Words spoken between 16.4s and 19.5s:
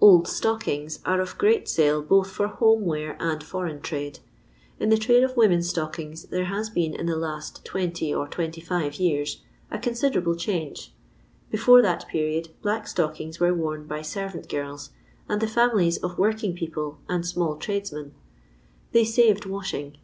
people and small trades men; they saved